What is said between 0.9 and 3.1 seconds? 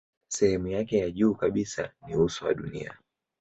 ya juu kabisa ni uso wa dunia.